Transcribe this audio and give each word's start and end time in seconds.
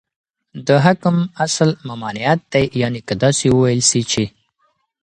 دحكم 0.67 1.17
اصل، 1.45 1.77
ممانعت 1.87 2.39
دى 2.53 2.71
يعني 2.79 3.01
كه 3.07 3.15
داسي 3.21 3.49
وويل 3.49 3.81
سي 3.91 4.01
چې 4.11 4.23